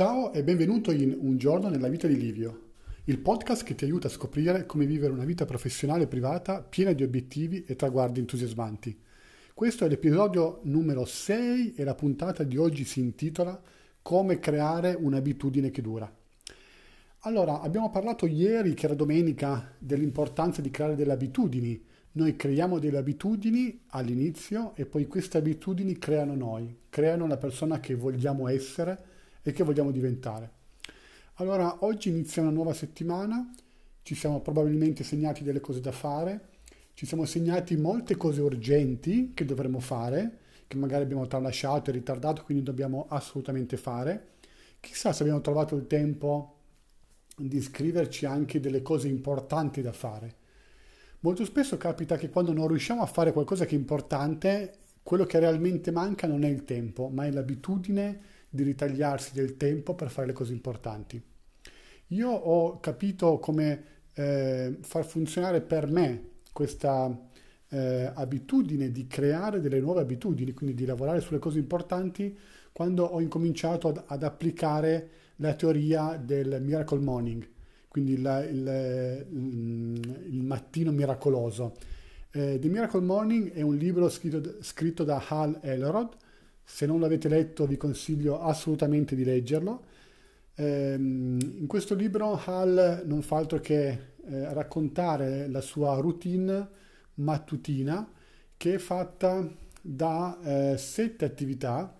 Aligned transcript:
Ciao 0.00 0.32
e 0.32 0.42
benvenuto 0.42 0.92
in 0.92 1.14
Un 1.20 1.36
giorno 1.36 1.68
nella 1.68 1.90
vita 1.90 2.06
di 2.06 2.16
Livio, 2.16 2.68
il 3.04 3.18
podcast 3.18 3.64
che 3.64 3.74
ti 3.74 3.84
aiuta 3.84 4.06
a 4.06 4.10
scoprire 4.10 4.64
come 4.64 4.86
vivere 4.86 5.12
una 5.12 5.26
vita 5.26 5.44
professionale 5.44 6.04
e 6.04 6.06
privata 6.06 6.62
piena 6.62 6.92
di 6.92 7.02
obiettivi 7.02 7.64
e 7.66 7.76
traguardi 7.76 8.18
entusiasmanti. 8.18 8.98
Questo 9.52 9.84
è 9.84 9.90
l'episodio 9.90 10.60
numero 10.62 11.04
6 11.04 11.74
e 11.74 11.84
la 11.84 11.94
puntata 11.94 12.44
di 12.44 12.56
oggi 12.56 12.84
si 12.84 13.00
intitola 13.00 13.60
Come 14.00 14.38
creare 14.38 14.96
un'abitudine 14.98 15.70
che 15.70 15.82
dura. 15.82 16.10
Allora, 17.18 17.60
abbiamo 17.60 17.90
parlato 17.90 18.24
ieri, 18.24 18.72
che 18.72 18.86
era 18.86 18.94
domenica, 18.94 19.74
dell'importanza 19.78 20.62
di 20.62 20.70
creare 20.70 20.94
delle 20.94 21.12
abitudini. 21.12 21.78
Noi 22.12 22.36
creiamo 22.36 22.78
delle 22.78 22.96
abitudini 22.96 23.82
all'inizio 23.88 24.74
e 24.76 24.86
poi 24.86 25.06
queste 25.06 25.36
abitudini 25.36 25.98
creano 25.98 26.34
noi, 26.34 26.74
creano 26.88 27.26
la 27.26 27.36
persona 27.36 27.80
che 27.80 27.94
vogliamo 27.94 28.48
essere 28.48 29.09
e 29.42 29.52
che 29.52 29.64
vogliamo 29.64 29.90
diventare. 29.90 30.58
Allora, 31.34 31.84
oggi 31.84 32.08
inizia 32.08 32.42
una 32.42 32.50
nuova 32.50 32.74
settimana, 32.74 33.50
ci 34.02 34.14
siamo 34.14 34.40
probabilmente 34.40 35.04
segnati 35.04 35.42
delle 35.42 35.60
cose 35.60 35.80
da 35.80 35.92
fare, 35.92 36.48
ci 36.94 37.06
siamo 37.06 37.24
segnati 37.24 37.76
molte 37.76 38.16
cose 38.16 38.42
urgenti 38.42 39.32
che 39.32 39.44
dovremmo 39.44 39.80
fare, 39.80 40.38
che 40.66 40.76
magari 40.76 41.02
abbiamo 41.02 41.26
tralasciato 41.26 41.90
e 41.90 41.94
ritardato, 41.94 42.44
quindi 42.44 42.62
dobbiamo 42.62 43.06
assolutamente 43.08 43.76
fare. 43.76 44.28
Chissà 44.80 45.12
se 45.12 45.22
abbiamo 45.22 45.40
trovato 45.40 45.76
il 45.76 45.86
tempo 45.86 46.56
di 47.36 47.60
scriverci 47.60 48.26
anche 48.26 48.60
delle 48.60 48.82
cose 48.82 49.08
importanti 49.08 49.80
da 49.80 49.92
fare. 49.92 50.34
Molto 51.20 51.44
spesso 51.44 51.76
capita 51.76 52.16
che 52.16 52.28
quando 52.28 52.52
non 52.52 52.68
riusciamo 52.68 53.02
a 53.02 53.06
fare 53.06 53.32
qualcosa 53.32 53.64
che 53.64 53.74
è 53.74 53.78
importante, 53.78 54.74
quello 55.02 55.24
che 55.24 55.38
realmente 55.38 55.90
manca 55.90 56.26
non 56.26 56.44
è 56.44 56.48
il 56.48 56.64
tempo, 56.64 57.08
ma 57.08 57.26
è 57.26 57.30
l'abitudine 57.30 58.20
di 58.50 58.64
ritagliarsi 58.64 59.32
del 59.32 59.56
tempo 59.56 59.94
per 59.94 60.10
fare 60.10 60.26
le 60.26 60.32
cose 60.32 60.52
importanti. 60.52 61.22
Io 62.08 62.28
ho 62.28 62.80
capito 62.80 63.38
come 63.38 63.84
eh, 64.14 64.76
far 64.80 65.04
funzionare 65.04 65.60
per 65.60 65.88
me 65.88 66.28
questa 66.52 67.16
eh, 67.68 68.10
abitudine 68.12 68.90
di 68.90 69.06
creare 69.06 69.60
delle 69.60 69.80
nuove 69.80 70.00
abitudini, 70.00 70.52
quindi 70.52 70.74
di 70.74 70.84
lavorare 70.84 71.20
sulle 71.20 71.38
cose 71.38 71.58
importanti, 71.58 72.36
quando 72.72 73.04
ho 73.04 73.20
incominciato 73.20 73.88
ad, 73.88 74.02
ad 74.06 74.22
applicare 74.24 75.08
la 75.36 75.54
teoria 75.54 76.20
del 76.22 76.60
miracle 76.60 76.98
morning, 76.98 77.48
quindi 77.88 78.12
il, 78.12 78.48
il, 78.50 80.26
il 80.30 80.42
mattino 80.42 80.90
miracoloso. 80.90 81.76
Eh, 82.32 82.58
The 82.60 82.68
Miracle 82.68 83.00
Morning 83.00 83.52
è 83.52 83.62
un 83.62 83.74
libro 83.74 84.08
scritto, 84.08 84.62
scritto 84.62 85.02
da 85.02 85.24
Hal 85.28 85.58
Elrod, 85.62 86.16
se 86.72 86.86
non 86.86 87.00
l'avete 87.00 87.28
letto 87.28 87.66
vi 87.66 87.76
consiglio 87.76 88.40
assolutamente 88.40 89.16
di 89.16 89.24
leggerlo. 89.24 89.82
Eh, 90.54 90.94
in 90.94 91.66
questo 91.66 91.96
libro 91.96 92.40
Hal 92.42 93.02
non 93.04 93.22
fa 93.22 93.36
altro 93.36 93.58
che 93.58 93.88
eh, 93.88 93.98
raccontare 94.54 95.48
la 95.48 95.60
sua 95.60 95.96
routine 95.96 96.68
mattutina 97.14 98.08
che 98.56 98.74
è 98.74 98.78
fatta 98.78 99.46
da 99.82 100.38
eh, 100.42 100.78
sette 100.78 101.24
attività 101.24 101.92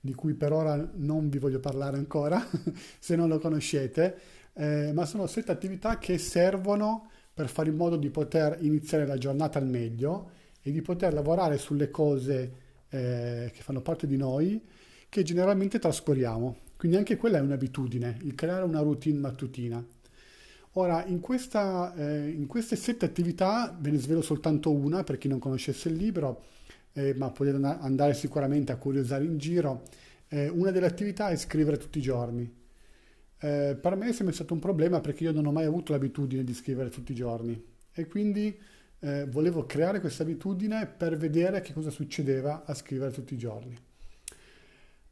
di 0.00 0.14
cui 0.14 0.32
per 0.32 0.52
ora 0.52 0.90
non 0.94 1.28
vi 1.28 1.38
voglio 1.38 1.60
parlare 1.60 1.98
ancora 1.98 2.44
se 2.98 3.14
non 3.14 3.28
lo 3.28 3.38
conoscete, 3.38 4.18
eh, 4.54 4.90
ma 4.94 5.04
sono 5.04 5.26
sette 5.26 5.52
attività 5.52 5.98
che 5.98 6.16
servono 6.16 7.10
per 7.32 7.48
fare 7.48 7.68
in 7.68 7.76
modo 7.76 7.96
di 7.96 8.08
poter 8.08 8.56
iniziare 8.62 9.06
la 9.06 9.18
giornata 9.18 9.58
al 9.58 9.66
meglio 9.66 10.30
e 10.62 10.72
di 10.72 10.80
poter 10.80 11.12
lavorare 11.12 11.58
sulle 11.58 11.90
cose 11.90 12.62
eh, 12.94 13.50
che 13.52 13.62
fanno 13.62 13.80
parte 13.80 14.06
di 14.06 14.16
noi 14.16 14.60
che 15.08 15.22
generalmente 15.22 15.78
trascuriamo. 15.78 16.58
Quindi 16.76 16.96
anche 16.96 17.16
quella 17.16 17.38
è 17.38 17.40
un'abitudine, 17.40 18.18
il 18.22 18.34
creare 18.34 18.64
una 18.64 18.80
routine 18.80 19.18
mattutina. 19.18 19.84
Ora, 20.76 21.04
in, 21.06 21.20
questa, 21.20 21.94
eh, 21.94 22.28
in 22.28 22.46
queste 22.46 22.76
sette 22.76 23.04
attività 23.04 23.76
ve 23.78 23.90
ne 23.90 23.98
svelo 23.98 24.22
soltanto 24.22 24.72
una 24.72 25.04
per 25.04 25.18
chi 25.18 25.28
non 25.28 25.38
conoscesse 25.38 25.88
il 25.88 25.96
libro, 25.96 26.42
eh, 26.92 27.14
ma 27.14 27.30
potete 27.30 27.64
andare 27.64 28.14
sicuramente 28.14 28.72
a 28.72 28.76
curiosare 28.76 29.24
in 29.24 29.38
giro. 29.38 29.82
Eh, 30.28 30.48
una 30.48 30.70
delle 30.70 30.86
attività 30.86 31.28
è 31.28 31.36
scrivere 31.36 31.76
tutti 31.76 31.98
i 31.98 32.02
giorni. 32.02 32.42
Eh, 33.38 33.76
per 33.80 33.96
me 33.96 34.08
è 34.08 34.12
sempre 34.12 34.34
stato 34.34 34.54
un 34.54 34.60
problema 34.60 35.00
perché 35.00 35.24
io 35.24 35.32
non 35.32 35.46
ho 35.46 35.52
mai 35.52 35.64
avuto 35.64 35.92
l'abitudine 35.92 36.44
di 36.44 36.54
scrivere 36.54 36.90
tutti 36.90 37.12
i 37.12 37.16
giorni 37.16 37.62
e 37.92 38.06
quindi 38.06 38.56
eh, 39.04 39.26
volevo 39.26 39.66
creare 39.66 40.00
questa 40.00 40.22
abitudine 40.22 40.86
per 40.86 41.18
vedere 41.18 41.60
che 41.60 41.74
cosa 41.74 41.90
succedeva 41.90 42.64
a 42.64 42.72
scrivere 42.72 43.12
tutti 43.12 43.34
i 43.34 43.38
giorni. 43.38 43.76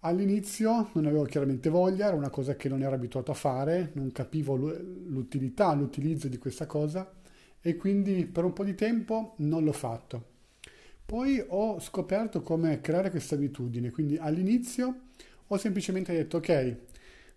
All'inizio 0.01 0.89
non 0.95 1.05
avevo 1.05 1.25
chiaramente 1.25 1.69
voglia, 1.69 2.07
era 2.07 2.17
una 2.17 2.31
cosa 2.31 2.57
che 2.57 2.71
non 2.71 2.83
ero 2.83 2.95
abituato 2.95 3.31
a 3.31 3.35
fare, 3.35 3.91
non 3.93 4.11
capivo 4.11 4.57
l'utilità, 4.57 5.75
l'utilizzo 5.75 6.29
di 6.29 6.39
questa 6.39 6.65
cosa 6.65 7.13
e 7.61 7.77
quindi 7.77 8.25
per 8.25 8.45
un 8.45 8.55
po' 8.55 8.65
di 8.65 8.75
tempo 8.75 9.35
non 9.39 9.63
l'ho 9.63 9.73
fatto. 9.73 10.31
Poi 11.05 11.45
ho 11.47 11.79
scoperto 11.79 12.41
come 12.41 12.81
creare 12.81 13.11
questa 13.11 13.35
abitudine, 13.35 13.91
quindi 13.91 14.17
all'inizio 14.17 15.01
ho 15.47 15.57
semplicemente 15.59 16.15
detto 16.15 16.39
ok, 16.39 16.77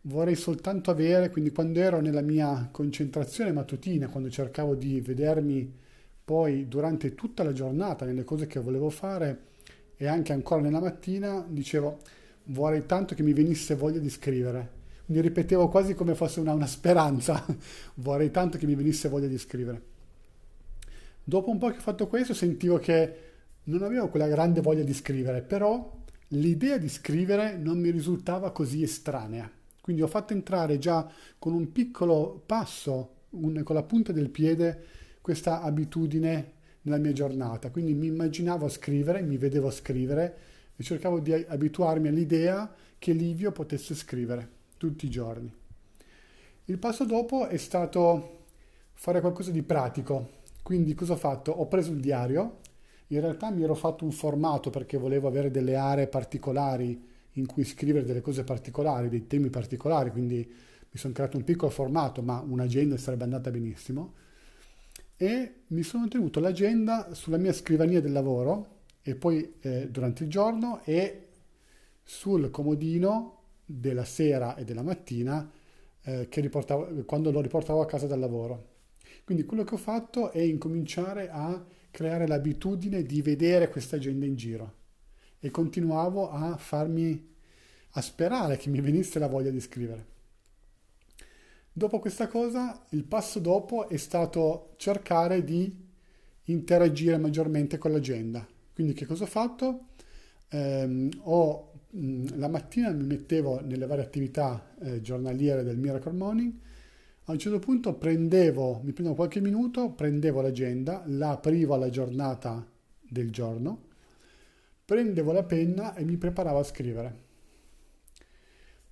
vorrei 0.04 0.36
soltanto 0.36 0.90
avere, 0.90 1.30
quindi 1.30 1.52
quando 1.52 1.82
ero 1.82 2.00
nella 2.00 2.22
mia 2.22 2.70
concentrazione 2.72 3.52
mattutina, 3.52 4.08
quando 4.08 4.30
cercavo 4.30 4.74
di 4.74 5.02
vedermi 5.02 5.84
poi 6.26 6.68
durante 6.68 7.14
tutta 7.14 7.44
la 7.44 7.54
giornata, 7.54 8.04
nelle 8.04 8.24
cose 8.24 8.48
che 8.48 8.60
volevo 8.60 8.90
fare 8.90 9.54
e 9.96 10.08
anche 10.08 10.34
ancora 10.34 10.60
nella 10.60 10.80
mattina, 10.80 11.46
dicevo 11.48 12.00
vorrei 12.46 12.86
tanto 12.88 13.14
che 13.14 13.22
mi 13.24 13.34
venisse 13.34 13.76
voglia 13.76 14.00
di 14.00 14.10
scrivere. 14.10 14.84
Mi 15.08 15.22
ripetevo 15.22 15.70
quasi 15.70 15.94
come 15.94 16.16
fosse 16.16 16.40
una, 16.40 16.54
una 16.54 16.66
speranza, 16.66 17.46
vorrei 17.96 18.32
tanto 18.32 18.58
che 18.58 18.66
mi 18.66 18.74
venisse 18.74 19.08
voglia 19.08 19.28
di 19.28 19.38
scrivere. 19.38 19.94
Dopo 21.24 21.52
un 21.52 21.60
po' 21.60 21.70
che 21.70 21.78
ho 21.78 21.82
fatto 21.82 22.08
questo 22.08 22.34
sentivo 22.34 22.80
che 22.80 23.20
non 23.66 23.84
avevo 23.84 24.10
quella 24.10 24.28
grande 24.28 24.62
voglia 24.62 24.84
di 24.84 24.94
scrivere, 24.94 25.42
però 25.42 25.94
l'idea 26.30 26.78
di 26.78 26.90
scrivere 26.90 27.56
non 27.56 27.80
mi 27.80 27.92
risultava 27.92 28.52
così 28.52 28.82
estranea. 28.82 29.50
Quindi 29.80 30.02
ho 30.02 30.08
fatto 30.08 30.34
entrare 30.34 30.80
già 30.80 31.08
con 31.38 31.54
un 31.54 31.72
piccolo 31.72 32.42
passo, 32.44 33.14
un, 33.32 33.62
con 33.64 33.76
la 33.76 33.84
punta 33.84 34.12
del 34.12 34.30
piede, 34.30 34.86
questa 35.26 35.64
abitudine 35.64 36.52
nella 36.84 37.00
mia 37.00 37.12
giornata. 37.12 37.72
Quindi 37.72 37.96
mi 37.96 38.06
immaginavo 38.06 38.68
scrivere, 38.68 39.24
mi 39.24 39.38
vedevo 39.38 39.72
scrivere 39.72 40.38
e 40.76 40.84
cercavo 40.84 41.20
di 41.20 41.34
abituarmi 41.34 42.10
all'idea 42.10 42.72
che 43.00 43.12
Livio 43.12 43.52
potesse 43.52 43.96
scrivere 43.96 44.48
tutti 44.78 45.08
i 45.08 45.10
giorni. 45.10 45.52
Il 46.66 46.78
passo 46.78 47.06
dopo 47.06 47.48
è 47.48 47.58
stato 47.58 48.44
fare 48.94 49.20
qualcosa 49.20 49.50
di 49.50 49.64
pratico. 49.64 50.30
Quindi 50.62 50.94
cosa 50.94 51.14
ho 51.14 51.18
fatto? 51.18 51.52
Ho 51.52 51.68
preso 51.68 51.92
il 51.92 52.02
diario, 52.02 52.60
in 53.08 53.20
realtà 53.20 53.50
mi 53.50 53.64
ero 53.64 53.74
fatto 53.74 54.06
un 54.06 54.12
formato 54.12 54.70
perché 54.70 54.96
volevo 54.96 55.28
avere 55.28 55.50
delle 55.50 55.76
aree 55.76 56.06
particolari 56.06 57.04
in 57.32 57.48
cui 57.48 57.64
scrivere 57.64 58.06
delle 58.06 58.22
cose 58.22 58.44
particolari, 58.44 59.10
dei 59.10 59.26
temi 59.26 59.50
particolari, 59.50 60.12
quindi 60.12 60.38
mi 60.38 61.00
sono 61.00 61.14
creato 61.14 61.36
un 61.36 61.44
piccolo 61.44 61.72
formato, 61.72 62.22
ma 62.22 62.46
un'agenda 62.48 62.96
sarebbe 62.98 63.24
andata 63.24 63.50
benissimo 63.50 64.22
e 65.18 65.62
mi 65.68 65.84
sono 65.84 66.08
tenuto 66.08 66.40
l'agenda 66.40 67.14
sulla 67.14 67.38
mia 67.38 67.54
scrivania 67.54 68.02
del 68.02 68.12
lavoro 68.12 68.84
e 69.02 69.16
poi 69.16 69.56
eh, 69.62 69.90
durante 69.90 70.24
il 70.24 70.30
giorno 70.30 70.82
e 70.84 71.28
sul 72.04 72.50
comodino 72.50 73.42
della 73.66 74.06
sera 74.06 74.56
e 74.56 74.64
della 74.64 74.84
mattina 74.84 75.50
eh, 76.04 76.28
quando 77.06 77.32
lo 77.32 77.42
riportavo 77.42 77.82
a 77.82 77.86
casa 77.86 78.08
dal 78.08 78.20
lavoro. 78.20 78.74
Quindi 79.24 79.46
quello 79.46 79.64
che 79.64 79.74
ho 79.74 79.78
fatto 79.78 80.32
è 80.32 80.42
incominciare 80.42 81.30
a 81.30 81.64
creare 81.90 82.28
l'abitudine 82.28 83.04
di 83.04 83.22
vedere 83.22 83.70
questa 83.70 83.96
agenda 83.96 84.26
in 84.26 84.36
giro 84.36 84.74
e 85.40 85.50
continuavo 85.50 86.30
a 86.30 86.58
farmi 86.58 87.34
a 87.92 88.02
sperare 88.02 88.58
che 88.58 88.70
mi 88.70 88.82
venisse 88.82 89.20
la 89.20 89.28
voglia 89.28 89.50
di 89.50 89.60
scrivere. 89.62 90.14
Dopo 91.78 92.00
questa 92.00 92.28
cosa, 92.30 92.86
il 92.92 93.04
passo 93.04 93.40
dopo 93.40 93.90
è 93.90 93.98
stato 93.98 94.76
cercare 94.78 95.44
di 95.44 95.78
interagire 96.46 97.18
maggiormente 97.18 97.78
con 97.78 97.92
l'agenda. 97.92 98.48
Quindi 98.74 98.94
che 98.94 99.06
cosa 99.06 99.26
ho 99.26 99.28
fatto? 99.28 99.88
Eh, 100.48 101.10
ho, 101.24 101.72
mh, 101.90 102.38
la 102.38 102.48
mattina 102.48 102.92
mi 102.92 103.04
mettevo 103.04 103.60
nelle 103.60 103.88
varie 103.88 104.06
attività 104.06 104.74
eh, 104.80 105.02
giornaliere 105.02 105.64
del 105.64 105.78
Miracle 105.78 106.14
Morning, 106.14 106.54
a 107.26 107.34
un 107.34 107.40
certo 107.40 107.60
punto 107.60 107.96
prendevo, 107.96 108.80
mi 108.82 108.94
prendevo 108.94 109.16
qualche 109.16 109.42
minuto, 109.42 109.90
prendevo 109.92 110.40
l'agenda, 110.40 111.04
la 111.08 111.32
aprivo 111.32 111.74
alla 111.74 111.90
giornata 111.90 112.66
del 113.02 113.32
giorno, 113.32 113.88
prendevo 114.86 115.34
la 115.34 115.44
penna 115.44 115.94
e 115.94 116.06
mi 116.06 116.16
preparavo 116.16 116.60
a 116.60 116.64
scrivere 116.64 117.25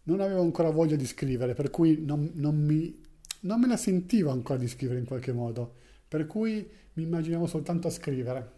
non 0.04 0.20
avevo 0.20 0.42
ancora 0.42 0.70
voglia 0.70 0.96
di 0.96 1.06
scrivere, 1.06 1.54
per 1.54 1.70
cui 1.70 2.04
non, 2.04 2.32
non, 2.36 2.56
mi, 2.56 3.02
non 3.42 3.60
me 3.60 3.68
la 3.68 3.78
sentivo 3.78 4.32
ancora 4.32 4.60
di 4.60 4.68
scrivere 4.68 5.00
in 5.00 5.06
qualche 5.06 5.32
modo, 5.32 5.74
per 6.08 6.28
cui 6.28 6.68
mi 6.94 7.04
immaginavo 7.04 7.48
soltanto 7.48 7.88
a 7.88 7.92
scrivere. 7.92 8.52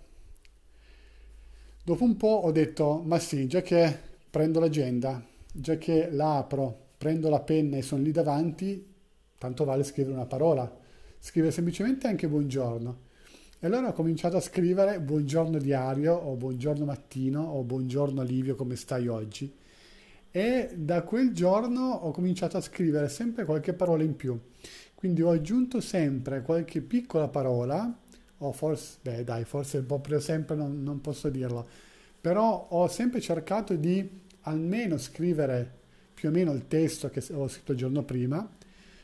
Dopo 1.83 2.03
un 2.03 2.17
po' 2.17 2.41
ho 2.43 2.51
detto, 2.51 3.01
ma 3.05 3.19
sì, 3.19 3.47
già 3.47 3.61
che 3.61 3.95
prendo 4.29 4.59
l'agenda, 4.59 5.23
già 5.51 5.77
che 5.77 6.09
la 6.11 6.37
apro, 6.37 6.93
prendo 6.97 7.29
la 7.29 7.39
penna 7.39 7.77
e 7.77 7.83
sono 7.83 8.01
lì 8.01 8.11
davanti, 8.11 8.93
tanto 9.37 9.63
vale 9.65 9.83
scrivere 9.83 10.15
una 10.15 10.25
parola. 10.25 10.83
Scrivere 11.19 11.51
semplicemente 11.51 12.07
anche 12.07 12.27
buongiorno. 12.27 13.03
E 13.59 13.67
allora 13.67 13.89
ho 13.89 13.93
cominciato 13.93 14.37
a 14.37 14.41
scrivere 14.41 14.99
buongiorno 14.99 15.57
diario 15.57 16.13
o 16.13 16.35
buongiorno 16.35 16.85
mattino 16.85 17.41
o 17.41 17.63
buongiorno 17.63 18.21
Livio 18.23 18.55
come 18.55 18.75
stai 18.75 19.07
oggi. 19.07 19.51
E 20.35 20.71
da 20.75 21.03
quel 21.03 21.31
giorno 21.31 21.91
ho 21.91 22.11
cominciato 22.11 22.57
a 22.57 22.61
scrivere 22.61 23.07
sempre 23.07 23.45
qualche 23.45 23.71
parola 23.71 24.03
in 24.03 24.17
più. 24.17 24.37
Quindi 24.93 25.21
ho 25.21 25.29
aggiunto 25.29 25.79
sempre 25.79 26.41
qualche 26.41 26.81
piccola 26.81 27.29
parola, 27.29 27.97
o 28.39 28.51
forse, 28.51 28.97
beh 29.01 29.23
dai, 29.23 29.45
forse 29.45 29.81
proprio 29.83 30.19
sempre 30.19 30.57
non, 30.57 30.83
non 30.83 30.99
posso 30.99 31.29
dirlo, 31.29 31.65
però 32.19 32.67
ho 32.69 32.85
sempre 32.89 33.21
cercato 33.21 33.75
di 33.75 34.09
almeno 34.41 34.97
scrivere 34.97 35.71
più 36.13 36.27
o 36.27 36.31
meno 36.33 36.51
il 36.51 36.67
testo 36.67 37.09
che 37.09 37.23
ho 37.31 37.47
scritto 37.47 37.71
il 37.71 37.77
giorno 37.77 38.03
prima, 38.03 38.45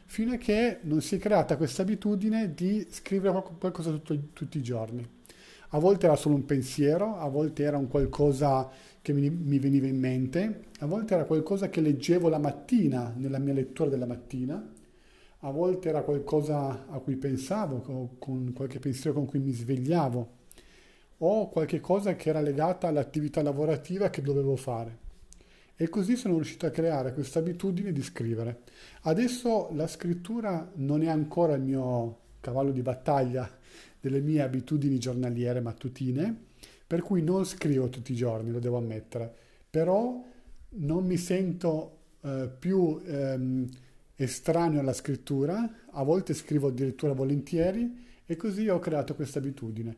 fino 0.07 0.33
a 0.33 0.35
che 0.35 0.79
non 0.81 0.99
si 0.99 1.15
è 1.15 1.17
creata 1.17 1.55
questa 1.55 1.83
abitudine 1.83 2.53
di 2.53 2.85
scrivere 2.89 3.41
qualcosa 3.57 3.91
tutto, 3.91 4.19
tutti 4.33 4.57
i 4.57 4.61
giorni. 4.61 5.07
A 5.73 5.79
volte 5.79 6.05
era 6.05 6.17
solo 6.17 6.35
un 6.35 6.43
pensiero, 6.43 7.17
a 7.17 7.29
volte 7.29 7.63
era 7.63 7.77
un 7.77 7.87
qualcosa 7.87 8.69
che 9.01 9.13
mi, 9.13 9.29
mi, 9.29 9.57
veniva 9.57 9.87
in 9.87 9.97
mente, 9.97 10.65
a 10.79 10.85
volte 10.85 11.13
era 11.13 11.23
qualcosa 11.23 11.69
che 11.69 11.79
leggevo 11.79 12.27
la 12.27 12.39
mattina, 12.39 13.13
nella 13.15 13.39
mia 13.39 13.53
lettura 13.53 13.89
della 13.89 14.05
mattina, 14.05 14.61
a 15.43 15.49
volte 15.49 15.87
era 15.87 16.01
qualcosa 16.01 16.87
a 16.89 16.99
cui 16.99 17.15
pensavo, 17.15 18.17
con, 18.19 18.51
qualche 18.51 18.79
pensiero 18.79 19.15
con 19.15 19.25
cui 19.25 19.39
mi 19.39 19.53
svegliavo, 19.53 20.29
o 21.19 21.49
qualche 21.49 21.79
cosa 21.79 22.17
che 22.17 22.27
era 22.27 22.41
legata 22.41 22.89
all'attività 22.89 23.41
lavorativa 23.41 24.09
che 24.09 24.21
dovevo 24.21 24.57
fare. 24.57 24.97
E 25.77 25.87
così 25.87 26.17
sono 26.17 26.35
riuscito 26.35 26.65
a 26.65 26.69
creare 26.69 27.13
questa 27.13 27.39
abitudine 27.39 27.93
di 27.93 28.03
scrivere. 28.03 28.63
Adesso 29.03 29.69
la 29.71 29.87
scrittura 29.87 30.69
non 30.75 31.01
è 31.01 31.07
ancora 31.07 31.53
il 31.53 31.61
mio 31.61 32.17
cavallo 32.41 32.71
di 32.71 32.81
battaglia 32.81 33.49
delle 34.01 34.19
mie 34.19 34.41
abitudini 34.41 34.97
giornaliere 34.97 35.61
mattutine, 35.61 36.35
per 36.85 37.01
cui 37.01 37.21
non 37.21 37.45
scrivo 37.45 37.87
tutti 37.87 38.11
i 38.11 38.15
giorni, 38.15 38.51
lo 38.51 38.59
devo 38.59 38.77
ammettere, 38.77 39.33
però 39.69 40.21
non 40.69 41.05
mi 41.05 41.17
sento 41.17 41.99
eh, 42.21 42.49
più 42.59 42.99
ehm, 43.05 43.69
estraneo 44.15 44.79
alla 44.79 44.93
scrittura, 44.93 45.69
a 45.91 46.03
volte 46.03 46.33
scrivo 46.33 46.67
addirittura 46.67 47.13
volentieri 47.13 48.09
e 48.25 48.35
così 48.35 48.67
ho 48.67 48.79
creato 48.79 49.15
questa 49.15 49.39
abitudine. 49.39 49.97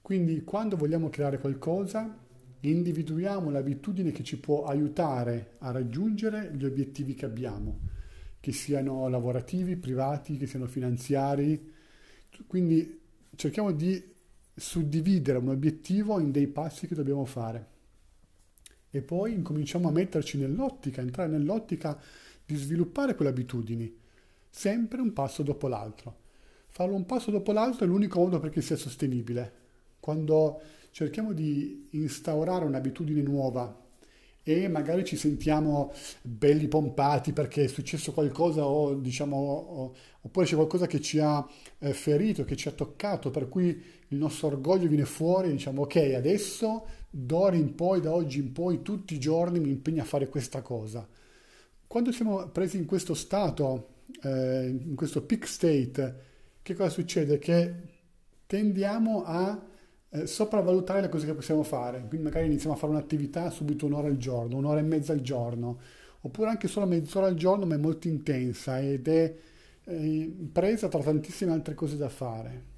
Quindi 0.00 0.42
quando 0.42 0.76
vogliamo 0.76 1.08
creare 1.08 1.38
qualcosa 1.38 2.18
individuiamo 2.60 3.50
l'abitudine 3.50 4.12
che 4.12 4.22
ci 4.22 4.38
può 4.38 4.64
aiutare 4.64 5.56
a 5.58 5.70
raggiungere 5.70 6.52
gli 6.54 6.64
obiettivi 6.64 7.14
che 7.14 7.24
abbiamo, 7.24 7.80
che 8.40 8.52
siano 8.52 9.08
lavorativi, 9.08 9.76
privati, 9.76 10.36
che 10.36 10.46
siano 10.46 10.66
finanziari. 10.66 11.72
Quindi 12.46 13.00
cerchiamo 13.34 13.72
di 13.72 14.10
suddividere 14.54 15.38
un 15.38 15.48
obiettivo 15.48 16.18
in 16.20 16.30
dei 16.30 16.46
passi 16.46 16.86
che 16.86 16.94
dobbiamo 16.94 17.24
fare. 17.24 17.68
E 18.90 19.00
poi 19.00 19.32
incominciamo 19.32 19.88
a 19.88 19.92
metterci 19.92 20.38
nell'ottica, 20.38 21.00
entrare 21.00 21.30
nell'ottica 21.30 21.98
di 22.44 22.54
sviluppare 22.56 23.14
quelle 23.14 23.30
abitudini, 23.30 23.94
sempre 24.48 25.00
un 25.00 25.12
passo 25.12 25.42
dopo 25.42 25.68
l'altro. 25.68 26.20
Farlo 26.68 26.94
un 26.94 27.06
passo 27.06 27.30
dopo 27.30 27.52
l'altro 27.52 27.84
è 27.84 27.88
l'unico 27.88 28.18
modo 28.18 28.38
perché 28.38 28.60
sia 28.60 28.76
sostenibile. 28.76 29.60
Quando 29.98 30.60
cerchiamo 30.90 31.32
di 31.32 31.88
instaurare 31.90 32.64
un'abitudine 32.64 33.22
nuova 33.22 33.81
e 34.44 34.68
magari 34.68 35.04
ci 35.04 35.16
sentiamo 35.16 35.92
belli 36.20 36.66
pompati 36.66 37.32
perché 37.32 37.64
è 37.64 37.68
successo 37.68 38.12
qualcosa 38.12 38.64
o 38.64 38.94
diciamo 38.94 39.36
o, 39.36 39.94
oppure 40.20 40.46
c'è 40.46 40.56
qualcosa 40.56 40.86
che 40.86 41.00
ci 41.00 41.18
ha 41.20 41.46
eh, 41.78 41.92
ferito, 41.92 42.44
che 42.44 42.56
ci 42.56 42.68
ha 42.68 42.72
toccato, 42.72 43.30
per 43.30 43.48
cui 43.48 43.68
il 44.08 44.18
nostro 44.18 44.48
orgoglio 44.48 44.88
viene 44.88 45.04
fuori 45.04 45.48
e 45.48 45.52
diciamo 45.52 45.82
ok, 45.82 46.14
adesso 46.16 46.86
d'ora 47.08 47.56
in 47.56 47.74
poi, 47.74 48.00
da 48.00 48.12
oggi 48.12 48.38
in 48.38 48.52
poi, 48.52 48.82
tutti 48.82 49.14
i 49.14 49.20
giorni 49.20 49.60
mi 49.60 49.70
impegno 49.70 50.02
a 50.02 50.06
fare 50.06 50.28
questa 50.28 50.60
cosa. 50.60 51.06
Quando 51.86 52.10
siamo 52.10 52.48
presi 52.48 52.78
in 52.78 52.86
questo 52.86 53.14
stato, 53.14 53.88
eh, 54.22 54.66
in 54.66 54.94
questo 54.94 55.22
peak 55.22 55.46
state, 55.46 56.16
che 56.62 56.74
cosa 56.74 56.88
succede? 56.88 57.38
Che 57.38 57.74
tendiamo 58.46 59.24
a 59.24 59.70
eh, 60.14 60.26
sopravvalutare 60.26 61.00
le 61.00 61.08
cose 61.08 61.26
che 61.26 61.34
possiamo 61.34 61.62
fare. 61.62 61.98
Quindi 62.06 62.26
magari 62.26 62.46
iniziamo 62.46 62.74
a 62.74 62.78
fare 62.78 62.92
un'attività 62.92 63.48
subito 63.50 63.86
un'ora 63.86 64.08
al 64.08 64.18
giorno, 64.18 64.56
un'ora 64.56 64.80
e 64.80 64.82
mezza 64.82 65.12
al 65.12 65.22
giorno, 65.22 65.78
oppure 66.20 66.50
anche 66.50 66.68
solo 66.68 66.86
mezz'ora 66.86 67.26
al 67.26 67.34
giorno, 67.34 67.64
ma 67.64 67.74
è 67.74 67.78
molto 67.78 68.08
intensa 68.08 68.78
ed 68.80 69.08
è 69.08 69.34
eh, 69.84 70.34
presa 70.52 70.88
tra 70.88 71.00
tantissime 71.00 71.52
altre 71.52 71.74
cose 71.74 71.96
da 71.96 72.08
fare. 72.10 72.70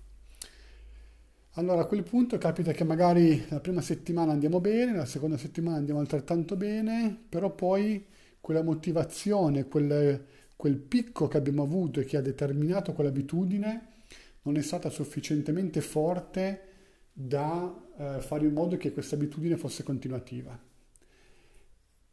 Allora 1.57 1.83
a 1.83 1.87
quel 1.87 2.03
punto 2.03 2.37
capita 2.39 2.73
che 2.73 2.83
magari 2.83 3.45
la 3.49 3.61
prima 3.61 3.81
settimana 3.81 4.33
andiamo 4.33 4.61
bene, 4.61 4.95
la 4.95 5.05
seconda 5.05 5.37
settimana 5.37 5.77
andiamo 5.77 6.01
altrettanto 6.01 6.57
bene, 6.57 7.17
però 7.29 7.51
poi 7.51 8.07
quella 8.41 8.63
motivazione, 8.63 9.67
quel, 9.67 10.25
quel 10.57 10.77
picco 10.77 11.29
che 11.29 11.37
abbiamo 11.37 11.63
avuto 11.63 12.01
e 12.01 12.05
che 12.05 12.17
ha 12.17 12.21
determinato 12.21 12.93
quell'abitudine 12.93 13.87
non 14.43 14.57
è 14.57 14.63
stata 14.63 14.91
sufficientemente 14.91 15.81
forte 15.81 16.64
da 17.17 17.73
eh, 17.97 18.21
fare 18.21 18.45
in 18.45 18.53
modo 18.53 18.77
che 18.77 18.93
questa 18.93 19.15
abitudine 19.15 19.57
fosse 19.57 19.85
continuativa. 19.85 20.61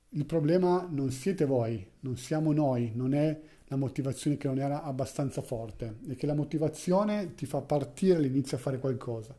Il 0.10 0.26
problema 0.26 0.88
non 0.90 1.10
siete 1.10 1.44
voi, 1.46 1.86
non 2.02 2.18
siamo 2.18 2.54
noi, 2.54 2.92
non 2.94 3.14
è 3.16 3.42
la 3.66 3.78
motivazione 3.78 4.38
che 4.38 4.48
non 4.48 4.60
era 4.60 4.84
abbastanza 4.84 5.42
forte, 5.42 5.98
è 6.08 6.16
che 6.16 6.28
la 6.28 6.36
motivazione 6.36 7.34
ti 7.34 7.46
fa 7.46 7.62
partire 7.62 8.18
all'inizio 8.18 8.58
a 8.58 8.60
fare 8.60 8.78
qualcosa, 8.78 9.36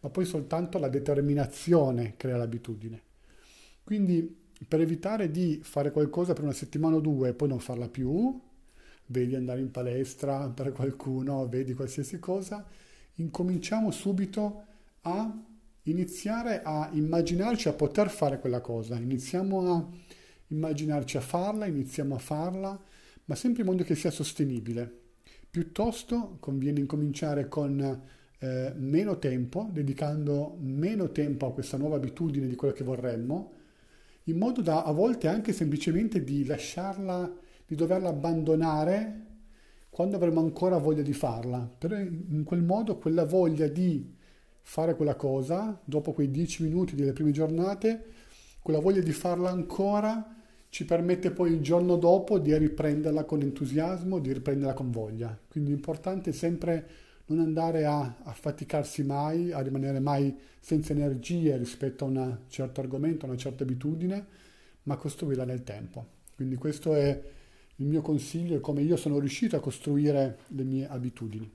ma 0.00 0.08
poi 0.08 0.24
soltanto 0.24 0.78
la 0.78 0.88
determinazione 0.88 2.14
crea 2.16 2.36
l'abitudine. 2.36 3.02
Quindi 3.84 4.44
per 4.66 4.80
evitare 4.80 5.30
di 5.30 5.60
fare 5.62 5.90
qualcosa 5.90 6.32
per 6.32 6.44
una 6.44 6.52
settimana 6.52 6.96
o 6.96 7.00
due 7.00 7.30
e 7.30 7.34
poi 7.34 7.48
non 7.48 7.58
farla 7.58 7.88
più, 7.88 8.40
vedi 9.06 9.34
andare 9.34 9.60
in 9.60 9.70
palestra 9.70 10.48
per 10.48 10.72
qualcuno, 10.72 11.46
vedi 11.48 11.74
qualsiasi 11.74 12.18
cosa, 12.18 12.64
incominciamo 13.16 13.90
subito 13.90 14.64
a 15.06 15.32
iniziare 15.82 16.62
a 16.62 16.90
immaginarci 16.92 17.68
a 17.68 17.72
poter 17.72 18.10
fare 18.10 18.40
quella 18.40 18.60
cosa, 18.60 18.96
iniziamo 18.96 19.72
a 19.72 19.88
immaginarci 20.48 21.16
a 21.16 21.20
farla, 21.20 21.66
iniziamo 21.66 22.16
a 22.16 22.18
farla, 22.18 22.80
ma 23.26 23.34
sempre 23.36 23.62
in 23.62 23.68
modo 23.68 23.84
che 23.84 23.94
sia 23.94 24.10
sostenibile. 24.10 25.04
Piuttosto 25.48 26.36
conviene 26.40 26.80
incominciare 26.80 27.48
con 27.48 28.02
eh, 28.38 28.72
meno 28.76 29.18
tempo, 29.18 29.68
dedicando 29.70 30.56
meno 30.60 31.10
tempo 31.12 31.46
a 31.46 31.52
questa 31.52 31.76
nuova 31.76 31.96
abitudine 31.96 32.48
di 32.48 32.56
quello 32.56 32.74
che 32.74 32.84
vorremmo, 32.84 33.52
in 34.24 34.38
modo 34.38 34.60
da 34.62 34.82
a 34.82 34.90
volte 34.90 35.28
anche 35.28 35.52
semplicemente 35.52 36.24
di 36.24 36.44
lasciarla, 36.44 37.32
di 37.64 37.76
doverla 37.76 38.08
abbandonare 38.08 39.24
quando 39.88 40.16
avremo 40.16 40.40
ancora 40.40 40.78
voglia 40.78 41.02
di 41.02 41.12
farla. 41.12 41.58
Però 41.78 41.96
in 41.96 42.42
quel 42.44 42.62
modo 42.62 42.98
quella 42.98 43.24
voglia 43.24 43.68
di 43.68 44.14
fare 44.68 44.96
quella 44.96 45.14
cosa, 45.14 45.80
dopo 45.84 46.12
quei 46.12 46.28
dieci 46.28 46.64
minuti 46.64 46.96
delle 46.96 47.12
prime 47.12 47.30
giornate, 47.30 48.04
quella 48.60 48.80
voglia 48.80 49.00
di 49.00 49.12
farla 49.12 49.48
ancora 49.48 50.34
ci 50.70 50.84
permette 50.84 51.30
poi 51.30 51.52
il 51.52 51.60
giorno 51.60 51.96
dopo 51.96 52.40
di 52.40 52.54
riprenderla 52.54 53.22
con 53.24 53.42
entusiasmo, 53.42 54.18
di 54.18 54.32
riprenderla 54.32 54.74
con 54.74 54.90
voglia. 54.90 55.38
Quindi 55.48 55.70
l'importante 55.70 56.30
è 56.30 56.32
sempre 56.32 56.86
non 57.26 57.38
andare 57.38 57.84
a, 57.84 58.16
a 58.24 58.32
faticarsi 58.32 59.04
mai, 59.04 59.52
a 59.52 59.60
rimanere 59.60 60.00
mai 60.00 60.36
senza 60.58 60.92
energie 60.92 61.56
rispetto 61.56 62.04
a 62.04 62.08
un 62.08 62.38
certo 62.48 62.80
argomento, 62.80 63.24
a 63.24 63.28
una 63.28 63.38
certa 63.38 63.62
abitudine, 63.62 64.26
ma 64.82 64.96
costruirla 64.96 65.44
nel 65.44 65.62
tempo. 65.62 66.06
Quindi 66.34 66.56
questo 66.56 66.92
è 66.92 67.22
il 67.76 67.86
mio 67.86 68.02
consiglio 68.02 68.56
e 68.56 68.60
come 68.60 68.82
io 68.82 68.96
sono 68.96 69.20
riuscito 69.20 69.54
a 69.54 69.60
costruire 69.60 70.38
le 70.48 70.64
mie 70.64 70.88
abitudini. 70.88 71.50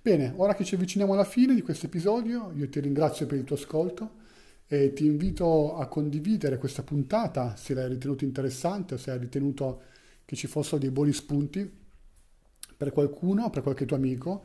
Bene, 0.00 0.32
ora 0.36 0.54
che 0.54 0.64
ci 0.64 0.74
avviciniamo 0.74 1.12
alla 1.12 1.24
fine 1.24 1.54
di 1.54 1.62
questo 1.62 1.86
episodio, 1.86 2.52
io 2.54 2.68
ti 2.68 2.80
ringrazio 2.80 3.26
per 3.26 3.38
il 3.38 3.44
tuo 3.44 3.56
ascolto 3.56 4.20
e 4.66 4.92
ti 4.92 5.04
invito 5.04 5.76
a 5.76 5.86
condividere 5.86 6.58
questa 6.58 6.82
puntata 6.82 7.56
se 7.56 7.74
l'hai 7.74 7.88
ritenuto 7.88 8.24
interessante 8.24 8.94
o 8.94 8.96
se 8.96 9.10
hai 9.10 9.18
ritenuto 9.18 9.82
che 10.24 10.34
ci 10.34 10.46
fossero 10.46 10.78
dei 10.78 10.90
buoni 10.90 11.12
spunti 11.12 11.70
per 12.76 12.90
qualcuno, 12.90 13.50
per 13.50 13.62
qualche 13.62 13.84
tuo 13.84 13.96
amico, 13.96 14.44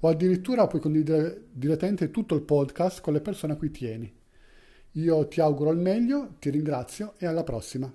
o 0.00 0.08
addirittura 0.08 0.66
puoi 0.66 0.80
condividere 0.80 1.48
direttamente 1.50 2.10
tutto 2.10 2.34
il 2.34 2.42
podcast 2.42 3.00
con 3.00 3.12
le 3.12 3.20
persone 3.20 3.54
a 3.54 3.56
cui 3.56 3.70
tieni. 3.70 4.10
Io 4.92 5.28
ti 5.28 5.40
auguro 5.40 5.70
il 5.70 5.78
meglio, 5.78 6.36
ti 6.38 6.50
ringrazio 6.50 7.14
e 7.18 7.26
alla 7.26 7.42
prossima. 7.42 7.92